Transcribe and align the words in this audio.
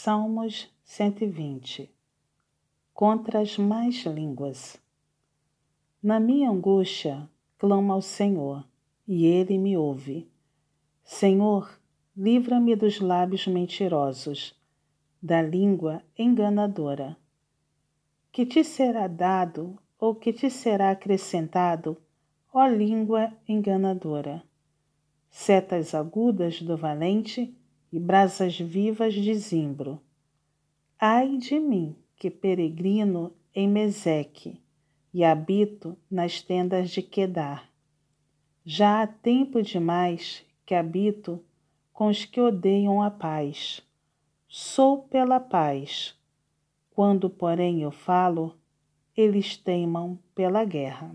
Salmos 0.00 0.72
120 0.84 1.90
Contra 2.94 3.40
as 3.40 3.58
más 3.58 4.04
línguas. 4.04 4.80
Na 6.00 6.20
minha 6.20 6.48
angústia, 6.48 7.28
clamo 7.58 7.92
ao 7.92 8.00
Senhor, 8.00 8.64
e 9.08 9.26
Ele 9.26 9.58
me 9.58 9.76
ouve. 9.76 10.30
Senhor, 11.02 11.80
livra-me 12.16 12.76
dos 12.76 13.00
lábios 13.00 13.48
mentirosos, 13.48 14.54
da 15.20 15.42
língua 15.42 16.00
enganadora. 16.16 17.16
Que 18.30 18.46
te 18.46 18.62
será 18.62 19.08
dado 19.08 19.76
ou 19.98 20.14
que 20.14 20.32
te 20.32 20.48
será 20.48 20.92
acrescentado, 20.92 22.00
ó 22.54 22.68
língua 22.68 23.32
enganadora? 23.48 24.44
Setas 25.28 25.92
agudas 25.92 26.62
do 26.62 26.76
valente 26.76 27.52
e 27.92 27.98
brasas 27.98 28.58
vivas 28.58 29.14
de 29.14 29.34
zimbro. 29.34 30.00
Ai 30.98 31.36
de 31.36 31.58
mim, 31.58 31.96
que 32.16 32.30
peregrino 32.30 33.32
em 33.54 33.68
Meseque 33.68 34.60
e 35.12 35.24
habito 35.24 35.96
nas 36.10 36.42
tendas 36.42 36.90
de 36.90 37.02
Quedar. 37.02 37.70
Já 38.64 39.02
há 39.02 39.06
tempo 39.06 39.62
demais 39.62 40.44
que 40.66 40.74
habito 40.74 41.42
com 41.92 42.08
os 42.08 42.24
que 42.24 42.40
odeiam 42.40 43.02
a 43.02 43.10
paz. 43.10 43.82
Sou 44.46 45.02
pela 45.02 45.40
paz. 45.40 46.14
Quando, 46.90 47.30
porém, 47.30 47.82
eu 47.82 47.90
falo, 47.90 48.56
eles 49.16 49.56
teimam 49.56 50.18
pela 50.34 50.64
guerra. 50.64 51.14